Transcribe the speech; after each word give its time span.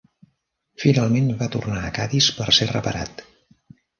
Finalment 0.83 1.27
va 1.41 1.49
tornar 1.57 1.83
a 1.89 1.93
Cadis 1.99 2.31
per 2.39 2.49
ser 2.61 2.69
reparat. 2.73 3.25